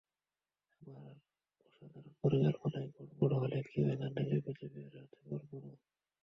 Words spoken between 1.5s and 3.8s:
অসাধারণ পরিকল্পনায় গড়বড় হলে